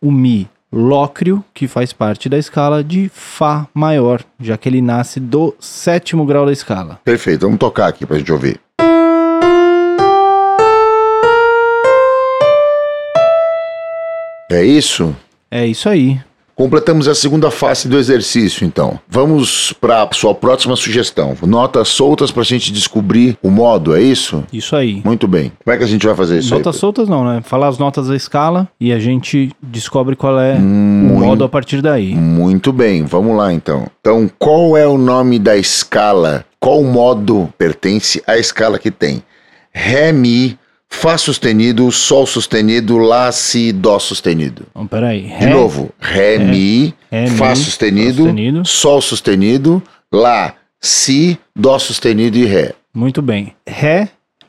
[0.00, 5.18] O Mi lócrio, que faz parte da escala de Fá maior, já que ele nasce
[5.18, 7.00] do sétimo grau da escala.
[7.02, 8.60] Perfeito, vamos tocar aqui para a gente ouvir.
[14.50, 15.16] É isso?
[15.50, 16.20] É isso aí.
[16.56, 18.98] Completamos a segunda face do exercício, então.
[19.06, 21.36] Vamos para a sua próxima sugestão.
[21.42, 24.42] Notas soltas para a gente descobrir o modo, é isso?
[24.50, 25.02] Isso aí.
[25.04, 25.52] Muito bem.
[25.62, 26.80] Como é que a gente vai fazer isso Notas aí?
[26.80, 27.42] soltas não, né?
[27.44, 31.48] Falar as notas da escala e a gente descobre qual é hum, o modo a
[31.48, 32.14] partir daí.
[32.14, 33.86] Muito bem, vamos lá então.
[34.00, 36.46] Então, qual é o nome da escala?
[36.58, 39.22] Qual modo pertence à escala que tem?
[39.70, 44.64] Ré, Mi, Fá sustenido, Sol sustenido, Lá, Si, Dó sustenido.
[44.70, 45.26] Então, peraí.
[45.26, 45.90] Ré, De novo.
[46.00, 52.44] Ré, ré mi, ré, Fá mi, sustenido, sustenido, Sol sustenido, Lá, Si, Dó sustenido e
[52.46, 52.72] Ré.
[52.94, 53.52] Muito bem.
[53.66, 54.08] Ré,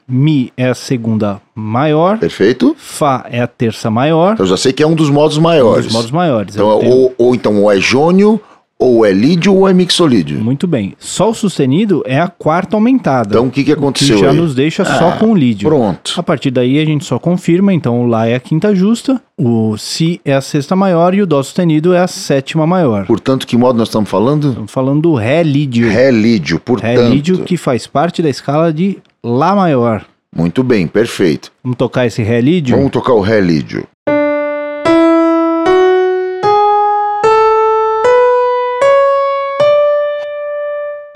[0.09, 2.17] Mi é a segunda maior.
[2.17, 2.73] Perfeito.
[2.79, 4.37] Fá é a terça maior.
[4.39, 5.85] Eu já sei que é um dos modos maiores.
[5.85, 6.55] Um dos modos maiores.
[6.55, 7.13] Então, ou, tenho...
[7.17, 8.39] ou, então ou é jônio
[8.79, 10.39] ou é lídio ou é mixolídio.
[10.39, 10.93] Muito bem.
[10.99, 13.29] Sol sustenido é a quarta aumentada.
[13.29, 14.17] Então o que, que aconteceu?
[14.17, 14.37] Que já aí?
[14.37, 15.67] nos deixa ah, só com o lídio.
[15.67, 16.13] Pronto.
[16.15, 17.73] A partir daí a gente só confirma.
[17.73, 21.27] Então o Lá é a quinta justa, o Si é a sexta maior e o
[21.27, 23.05] Dó sustenido é a sétima maior.
[23.05, 24.49] Portanto, que modo nós estamos falando?
[24.49, 25.89] Estamos falando do Ré lídio.
[25.89, 26.99] Ré lídio, portanto.
[26.99, 30.05] Ré lídio que faz parte da escala de Lá maior.
[30.33, 31.51] Muito bem, perfeito.
[31.63, 32.77] Vamos tocar esse Ré lídio?
[32.77, 33.87] Vamos tocar o Ré lídio.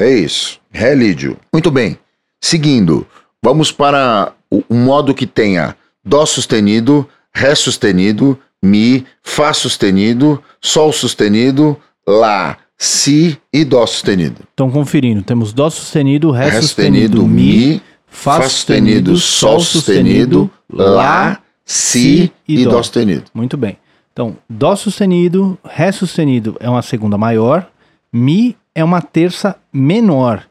[0.02, 0.60] É isso.
[0.72, 1.38] Relídio.
[1.54, 1.98] Muito bem.
[2.42, 3.06] Seguindo,
[3.44, 10.92] vamos para o, o modo que tenha Dó sustenido, Ré sustenido, Mi, Fá sustenido, Sol
[10.92, 14.38] sustenido, Lá, Si e Dó sustenido.
[14.54, 21.40] Então, conferindo, temos Dó sustenido, Ré, Ré sustenido, sustenido, Mi, Fá sustenido, Sol sustenido, Lá,
[21.64, 23.26] Si e, e Dó sustenido.
[23.36, 23.78] Muito bem.
[24.12, 27.70] Então, Dó sustenido, Ré sustenido é uma segunda maior,
[28.12, 30.44] Mi é uma terça menor.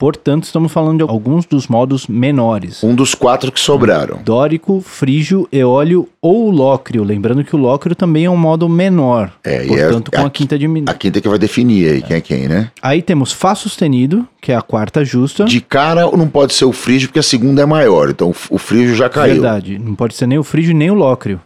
[0.00, 2.84] Portanto, estamos falando de alguns dos modos menores.
[2.84, 4.20] Um dos quatro que sobraram.
[4.24, 7.02] Dórico, frígio, eólio ou lócrio.
[7.02, 9.32] Lembrando que o lócrio também é um modo menor.
[9.42, 10.92] É, e portanto, é- com a, a- quinta diminuída.
[10.92, 12.70] A quinta que vai definir aí quem é quem, né?
[12.80, 15.44] Aí temos Fá sustenido, que é a quarta justa.
[15.46, 18.08] De cara não pode ser o frígio, porque a segunda é maior.
[18.08, 19.32] Então o frígio já caiu.
[19.34, 19.80] Verdade.
[19.80, 21.40] Não pode ser nem o frígio nem o lócrio.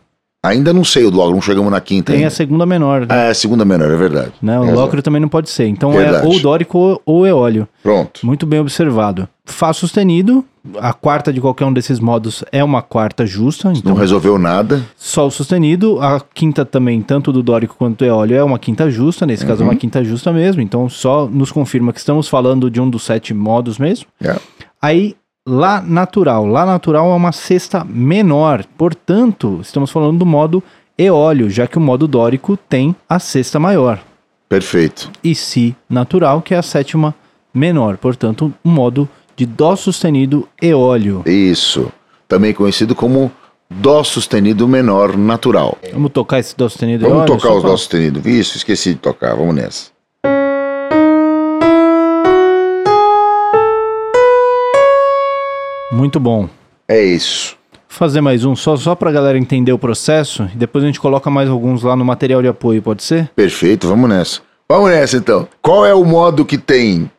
[0.45, 2.27] Ainda não sei o logo, não chegamos na quinta Tem ainda.
[2.27, 3.07] a segunda menor.
[3.09, 4.33] Ah, é a segunda menor, é verdade.
[4.43, 4.59] né?
[4.59, 5.69] O É, lócrio também não pode ser.
[5.69, 6.27] Então Verdade.
[6.27, 7.69] é ou dórico ou, ou eólio.
[7.81, 8.27] Pronto.
[8.27, 9.29] Muito bem observado.
[9.45, 10.45] Fá sustenido,
[10.81, 13.69] a quarta de qualquer um desses modos é uma quarta justa.
[13.69, 14.83] Não Então, resolveu nada.
[14.97, 19.25] Sol sustenido, a quinta também, tanto do dórico quanto do eólio, é uma quinta justa.
[19.25, 19.71] Nesse caso, é Uhum.
[19.71, 20.61] uma quinta justa mesmo.
[20.61, 24.07] Então, só nos confirma que estamos falando de um dos sete modos mesmo.
[24.21, 24.35] É.
[24.81, 25.15] Aí,
[25.47, 26.47] Lá natural.
[26.47, 28.65] Lá natural é uma sexta menor.
[28.79, 30.63] Portanto, estamos falando do modo
[30.97, 34.01] eólio, já que o modo dórico tem a sexta maior.
[34.49, 35.11] Perfeito.
[35.25, 37.13] E Si natural, que é a sétima
[37.53, 37.97] menor.
[37.97, 41.23] Portanto, um modo de Dó sustenido eólio.
[41.27, 41.91] Isso.
[42.29, 43.33] Também conhecido como
[43.69, 45.77] Dó sustenido menor natural.
[45.93, 47.35] Vamos tocar esse Dó sustenido Vamos eólio?
[47.35, 48.29] tocar só os Dó sustenido.
[48.29, 49.35] Isso, esqueci de tocar.
[49.35, 49.92] Vamos nessa.
[55.93, 56.49] Muito bom.
[56.89, 57.57] É isso.
[57.87, 61.29] fazer mais um só, só pra galera entender o processo e depois a gente coloca
[61.31, 63.31] mais alguns lá no material de apoio, pode ser?
[63.37, 64.41] Perfeito, vamos nessa.
[64.69, 65.47] Vamos nessa então.
[65.61, 67.11] Qual é o modo que tem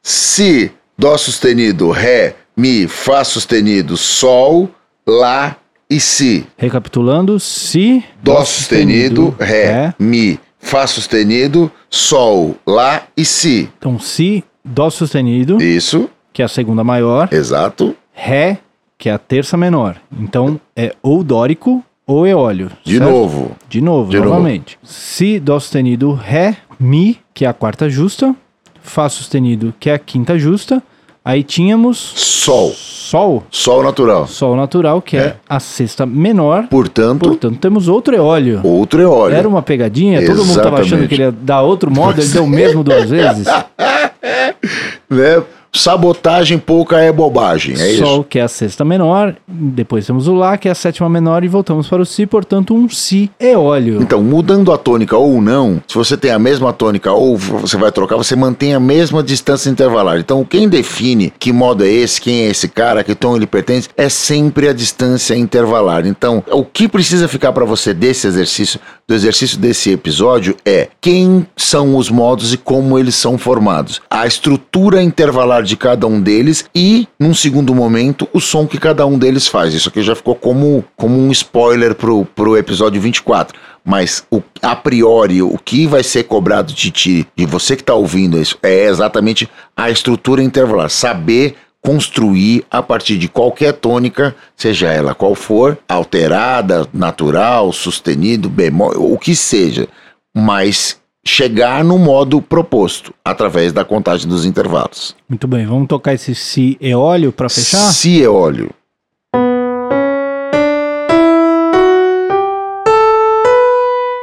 [0.00, 4.68] Si, Dó sustenido, Ré, Mi, Fá sustenido, Sol,
[5.04, 5.56] Lá
[5.90, 6.46] e Si?
[6.56, 13.68] Recapitulando, Si, Dó sustenido, Ré, Mi, Fá sustenido, Sol, Lá e Si.
[13.78, 17.96] Então, Si, Dó sustenido, Isso, que é a segunda maior, exato.
[18.22, 18.58] Ré,
[18.98, 19.96] que é a terça menor.
[20.20, 22.70] Então, é ou dórico ou eólio.
[22.84, 23.10] De certo?
[23.10, 23.56] novo.
[23.68, 24.28] De novo, De novo.
[24.28, 24.78] novamente.
[24.82, 28.34] Si, Dó sustenido, Ré, Mi, que é a quarta justa,
[28.82, 30.82] Fá sustenido, que é a quinta justa.
[31.24, 32.72] Aí tínhamos Sol.
[32.74, 34.26] Sol, Sol natural.
[34.26, 35.36] Sol natural, que é, É.
[35.48, 36.66] a sexta menor.
[36.68, 38.60] Portanto, Portanto, temos outro eólio.
[38.64, 39.34] outro eóleo.
[39.36, 41.08] Era uma pegadinha, todo mundo tava achando Exatamente.
[41.08, 43.46] que ele ia dar outro modo, ele deu o mesmo duas vezes.
[45.10, 45.42] Né?
[45.72, 48.04] Sabotagem pouca é bobagem, é isso?
[48.04, 51.44] Sol, que é a sexta menor, depois temos o Lá, que é a sétima menor,
[51.44, 54.02] e voltamos para o Si, portanto, um Si eólio.
[54.02, 57.92] Então, mudando a tônica ou não, se você tem a mesma tônica ou você vai
[57.92, 60.18] trocar, você mantém a mesma distância intervalar.
[60.18, 63.88] Então, quem define que modo é esse, quem é esse cara, que tom ele pertence,
[63.96, 66.06] é sempre a distância intervalar.
[66.06, 71.46] Então, o que precisa ficar para você desse exercício, do exercício desse episódio, é quem
[71.56, 74.00] são os modos e como eles são formados.
[74.10, 79.06] A estrutura intervalar de cada um deles e, num segundo momento, o som que cada
[79.06, 79.74] um deles faz.
[79.74, 83.58] Isso aqui já ficou como, como um spoiler pro, pro episódio 24.
[83.84, 87.94] Mas o, a priori, o que vai ser cobrado de ti, de você que está
[87.94, 90.90] ouvindo isso, é exatamente a estrutura intervalar.
[90.90, 98.92] Saber construir a partir de qualquer tônica, seja ela qual for, alterada, natural, sustenido, bemol,
[98.96, 99.88] o que seja,
[100.34, 105.14] mas chegar no modo proposto através da contagem dos intervalos.
[105.28, 107.92] Muito bem, vamos tocar esse Si eólio para fechar?
[107.92, 108.70] Se é óleo.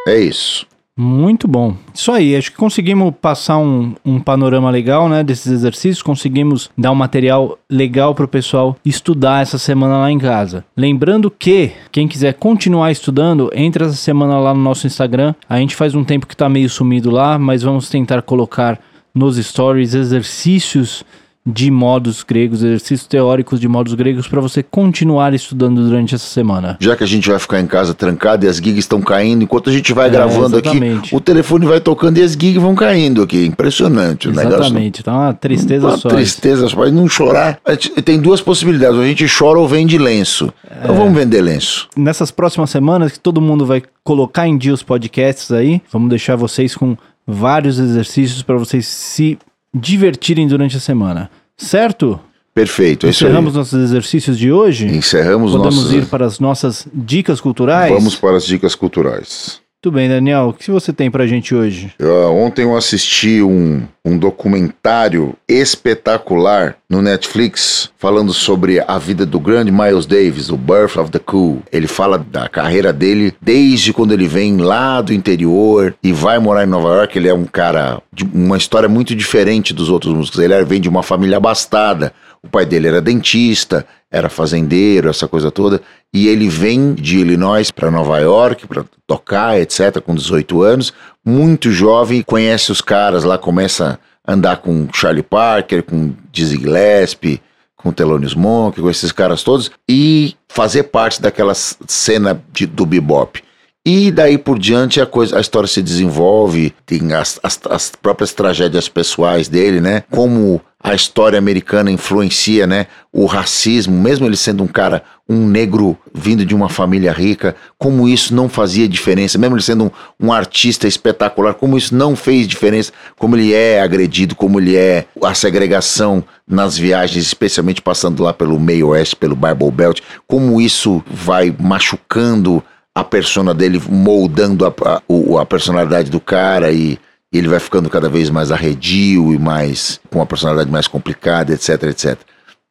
[0.07, 0.66] É isso.
[0.99, 1.75] Muito bom.
[1.93, 6.91] Isso aí, acho que conseguimos passar um, um panorama legal, né, desses exercícios, conseguimos dar
[6.91, 10.65] um material legal para o pessoal estudar essa semana lá em casa.
[10.75, 15.75] Lembrando que, quem quiser continuar estudando, entre essa semana lá no nosso Instagram, a gente
[15.75, 18.79] faz um tempo que tá meio sumido lá, mas vamos tentar colocar
[19.13, 21.03] nos stories exercícios
[21.49, 26.75] de modos gregos, exercícios teóricos de modos gregos para você continuar estudando durante essa semana.
[26.81, 29.69] Já que a gente vai ficar em casa trancado e as gigs estão caindo, enquanto
[29.69, 31.15] a gente vai É, gravando aqui, exatamente.
[31.15, 33.45] o telefone vai tocando e as gigs vão caindo aqui.
[33.45, 34.59] Impressionante o negócio.
[34.59, 36.09] Exatamente, tá uma tristeza Uma só.
[36.09, 36.75] tristeza, só.
[36.77, 37.59] Mas não chorar.
[38.03, 38.99] Tem duas possibilidades.
[38.99, 40.51] A gente chora ou vende lenço.
[40.81, 40.97] Então É.
[40.97, 41.87] vamos vender lenço.
[41.95, 46.35] nessas próximas semanas que todo mundo vai colocar em dia os podcasts aí, vamos deixar
[46.35, 49.37] vocês com vários exercícios para vocês se
[49.73, 51.29] divertirem durante a semana.
[51.55, 52.19] Certo?
[52.53, 53.57] Perfeito, é isso Encerramos aí.
[53.59, 54.87] nossos exercícios de hoje.
[54.87, 55.93] Encerramos Podemos nossos...
[55.93, 57.93] ir para as nossas dicas culturais.
[57.93, 59.61] Vamos para as dicas culturais.
[59.83, 60.49] Muito bem, Daniel.
[60.49, 61.93] O que você tem pra gente hoje?
[61.99, 69.39] Eu, ontem eu assisti um, um documentário espetacular no Netflix falando sobre a vida do
[69.39, 71.61] grande Miles Davis, o Birth of the Cool.
[71.71, 76.63] Ele fala da carreira dele desde quando ele vem lá do interior e vai morar
[76.63, 77.15] em Nova York.
[77.15, 80.39] Ele é um cara de uma história muito diferente dos outros músicos.
[80.39, 82.11] Ele vem de uma família abastada.
[82.41, 85.81] O pai dele era dentista, era fazendeiro, essa coisa toda.
[86.13, 90.93] E ele vem de Illinois para Nova York para tocar, etc., com 18 anos.
[91.23, 97.41] Muito jovem, conhece os caras lá, começa andar com Charlie Parker, com Dizzy Gillespie,
[97.77, 103.41] com Thelonious Monk, com esses caras todos, e fazer parte daquela cena de, do bebop.
[103.89, 108.33] E daí por diante a, coisa, a história se desenvolve, tem as, as, as, próprias
[108.33, 110.03] tragédias pessoais dele, né?
[110.11, 112.87] Como a história americana influencia, né?
[113.13, 118.09] O racismo, mesmo ele sendo um cara, um negro vindo de uma família rica, como
[118.09, 122.45] isso não fazia diferença, mesmo ele sendo um, um artista espetacular, como isso não fez
[122.45, 128.33] diferença, como ele é agredido, como ele é a segregação nas viagens, especialmente passando lá
[128.33, 132.61] pelo meio oeste, pelo Bible Belt, como isso vai machucando
[132.97, 136.97] a persona dele moldando a, a, a personalidade do cara e
[137.31, 141.83] ele vai ficando cada vez mais arredio e mais com uma personalidade mais complicada, etc,
[141.83, 142.17] etc.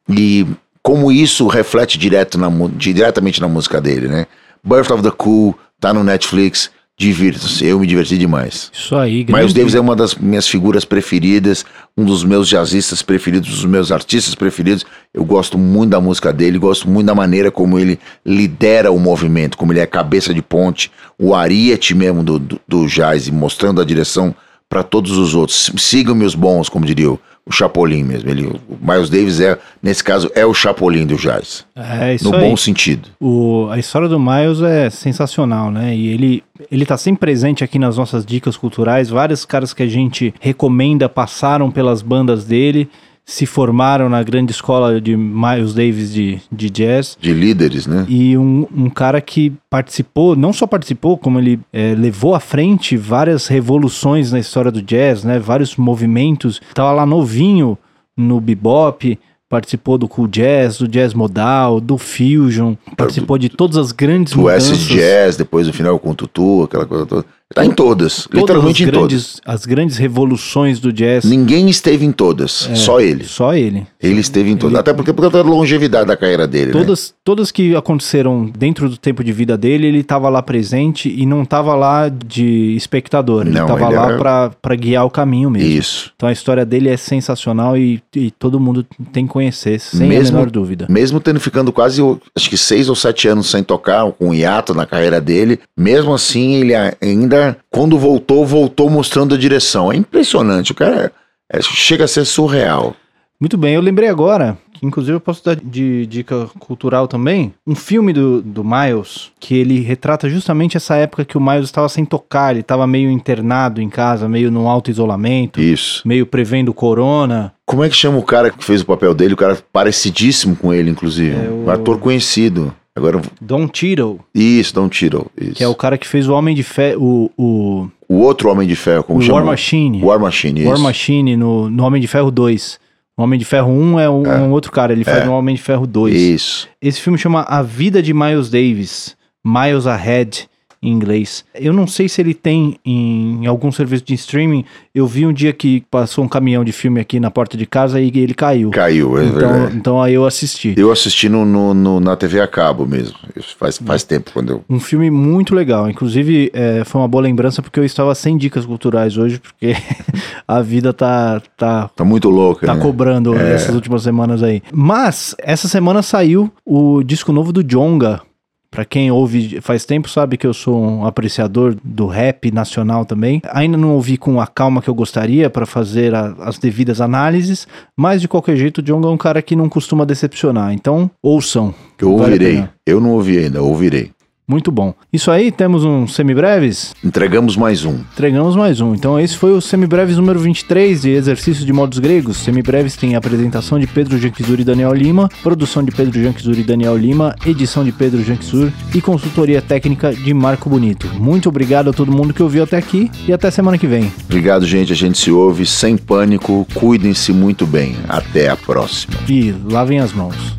[0.09, 0.45] E
[0.83, 4.27] como isso reflete direto na, diretamente na música dele, né?
[4.61, 6.71] Birth of the Cool tá no Netflix.
[6.99, 8.71] Divirta-se, eu me diverti demais.
[8.73, 9.39] Isso aí, grande.
[9.39, 11.63] Miles Davis é uma das minhas figuras preferidas,
[11.95, 14.83] um dos meus jazzistas preferidos, um dos meus artistas preferidos.
[15.13, 19.59] Eu gosto muito da música dele, gosto muito da maneira como ele lidera o movimento,
[19.59, 23.85] como ele é cabeça de ponte, o ariete mesmo do, do, do jazz, mostrando a
[23.85, 24.33] direção
[24.67, 25.71] para todos os outros.
[25.77, 28.29] Sigam-me os bons, como diria o, o Chapolin mesmo.
[28.29, 31.65] Ele, o Miles Davis é, nesse caso, é o Chapolin do jazz.
[31.75, 32.41] É isso No aí.
[32.49, 33.09] bom sentido.
[33.19, 35.95] O, a história do Miles é sensacional, né?
[35.95, 39.09] E ele, ele tá sempre presente aqui nas nossas dicas culturais.
[39.09, 42.89] Vários caras que a gente recomenda passaram pelas bandas dele
[43.29, 47.17] se formaram na grande escola de Miles Davis de, de jazz.
[47.19, 48.05] De líderes, né?
[48.07, 52.95] E um, um cara que participou, não só participou, como ele é, levou à frente
[52.95, 55.39] várias revoluções na história do jazz, né?
[55.39, 56.61] Vários movimentos.
[56.73, 57.77] Tava lá novinho
[58.15, 59.19] no bebop,
[59.49, 64.39] participou do cool jazz, do jazz modal, do fusion, participou de todas as grandes do
[64.39, 64.71] mudanças.
[64.71, 67.25] acid jazz, depois no final com o tutu, aquela coisa toda.
[67.53, 69.41] Tá em todas, todas literalmente em grandes, todas.
[69.45, 71.23] As grandes revoluções do jazz.
[71.23, 73.23] Ninguém esteve em todas, é, só ele.
[73.23, 73.87] Só ele.
[74.01, 74.79] Ele esteve em todas, ele...
[74.79, 76.71] até porque por causa da longevidade da carreira dele, né?
[76.73, 77.15] todas, né?
[77.23, 81.43] Todas que aconteceram dentro do tempo de vida dele, ele estava lá presente e não
[81.43, 83.47] estava lá de espectador.
[83.47, 84.49] Ele estava lá era...
[84.49, 85.69] para guiar o caminho mesmo.
[85.69, 86.11] Isso.
[86.15, 90.37] Então a história dele é sensacional e, e todo mundo tem que conhecer, sem mesmo,
[90.37, 90.85] a menor dúvida.
[90.89, 92.01] Mesmo tendo ficando quase,
[92.35, 96.13] acho que seis ou sete anos sem tocar, com um hiato na carreira dele, mesmo
[96.13, 97.36] assim ele ainda,
[97.69, 99.91] quando voltou voltou, mostrando a direção.
[99.91, 101.11] É impressionante, o cara
[101.51, 102.95] é, chega a ser surreal.
[103.39, 107.75] Muito bem, eu lembrei agora, que inclusive eu posso dar de dica cultural também, um
[107.75, 112.03] filme do, do Miles, que ele retrata justamente essa época que o Miles estava sem
[112.03, 115.61] tocar, ele estava meio internado em casa, meio num alto isolamento.
[115.61, 116.01] Isso.
[116.03, 117.53] Meio prevendo corona.
[117.63, 119.35] Como é que chama o cara que fez o papel dele?
[119.35, 121.35] O cara parecidíssimo com ele, inclusive.
[121.35, 121.65] É o...
[121.65, 122.73] Um ator conhecido.
[122.97, 123.21] Agora...
[123.39, 124.19] Don Cheadle.
[124.33, 125.27] Isso, Don Cheadle.
[125.39, 125.53] Isso.
[125.53, 127.87] Que é o cara que fez o Homem de Fé, o, o...
[128.09, 129.37] O outro Homem de Ferro, como o chama?
[129.37, 130.03] War Machine.
[130.03, 132.79] War Machine, War Machine no, no Homem de Ferro 2.
[133.15, 134.37] O Homem de Ferro 1 é um, é.
[134.39, 135.25] um outro cara, ele faz é.
[135.25, 136.15] no Homem de Ferro 2.
[136.15, 136.67] Isso.
[136.81, 140.47] Esse filme chama A Vida de Miles Davis, Miles Ahead
[140.81, 141.43] em inglês.
[141.55, 144.65] Eu não sei se ele tem em algum serviço de streaming.
[144.93, 147.99] Eu vi um dia que passou um caminhão de filme aqui na porta de casa
[147.99, 148.69] e ele caiu.
[148.71, 149.77] Caiu, é então, verdade.
[149.77, 150.75] Então aí eu assisti.
[150.77, 153.17] Eu assisti no, no, no na TV a cabo mesmo.
[153.57, 154.63] Faz, faz tempo quando eu.
[154.69, 155.89] Um filme muito legal.
[155.89, 159.75] Inclusive, é, foi uma boa lembrança porque eu estava sem dicas culturais hoje, porque
[160.47, 161.41] a vida tá.
[161.55, 162.65] Tá, tá muito louca.
[162.65, 162.81] Tá né?
[162.81, 163.53] cobrando é.
[163.53, 164.61] essas últimas semanas aí.
[164.71, 168.21] Mas, essa semana saiu o disco novo do Jonga,
[168.69, 173.41] para quem ouve faz tempo sabe que eu sou um apreciador do rap nacional também.
[173.51, 177.67] Ainda não ouvi com a calma que eu gostaria para fazer a, as devidas análises,
[177.95, 180.73] mas de qualquer jeito o Djonga é um cara que não costuma decepcionar.
[180.73, 181.73] Então, ouçam.
[181.99, 182.55] Eu ouvirei.
[182.57, 184.11] Vale eu não ouvi ainda, ouvirei.
[184.49, 184.93] Muito bom.
[185.11, 186.95] Isso aí, temos um semibreves?
[187.03, 187.95] Entregamos mais um.
[188.13, 188.95] Entregamos mais um.
[188.95, 192.37] Então esse foi o semibreves número 23 de exercícios de modos gregos.
[192.37, 196.95] Semibreves tem apresentação de Pedro Janquizur e Daniel Lima, produção de Pedro Janquizur e Daniel
[196.95, 201.07] Lima, edição de Pedro Janquizur e consultoria técnica de Marco Bonito.
[201.19, 204.09] Muito obrigado a todo mundo que ouviu até aqui e até semana que vem.
[204.23, 204.93] Obrigado, gente.
[204.93, 206.65] A gente se ouve sem pânico.
[206.73, 207.97] Cuidem-se muito bem.
[208.07, 209.15] Até a próxima.
[209.27, 210.55] E lavem as mãos.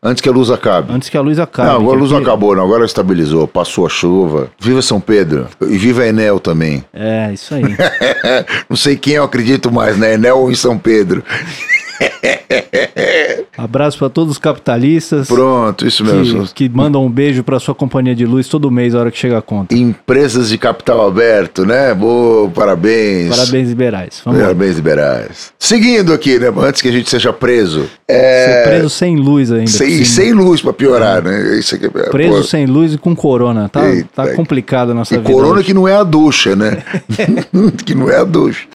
[0.00, 0.92] Antes que a luz acabe.
[0.92, 1.68] Antes que a luz acabe.
[1.68, 2.22] Não, agora a luz aqui...
[2.22, 2.62] acabou, não.
[2.62, 3.48] Agora estabilizou.
[3.48, 4.48] Passou a chuva.
[4.58, 5.48] Viva São Pedro.
[5.60, 6.84] E viva Enel também.
[6.92, 7.64] É, isso aí.
[8.70, 10.14] não sei quem eu acredito mais, né?
[10.14, 11.24] Enel ou em São Pedro.
[13.56, 15.28] Abraço para todos os capitalistas.
[15.28, 16.46] Pronto, isso mesmo.
[16.46, 19.18] Que, que mandam um beijo para sua companhia de luz todo mês, a hora que
[19.18, 19.74] chega a conta.
[19.74, 21.92] Empresas de capital aberto, né?
[21.92, 23.30] Boa, parabéns.
[23.30, 24.22] Parabéns, liberais.
[24.24, 24.76] Vamos parabéns, lá.
[24.76, 25.52] liberais.
[25.58, 26.52] Seguindo aqui, né?
[26.56, 27.88] Antes que a gente seja preso.
[28.06, 28.62] É...
[28.64, 29.70] Ser preso sem luz ainda.
[29.70, 31.30] Sem, sem luz para piorar, é.
[31.30, 31.58] né?
[31.58, 32.42] Isso aqui, é, preso pô.
[32.44, 33.68] sem luz e com corona.
[33.68, 33.82] Tá,
[34.14, 35.30] tá complicado a nossa e vida.
[35.30, 35.64] Corona hoje.
[35.64, 36.82] que não é a ducha, né?
[37.84, 38.66] que não é a ducha.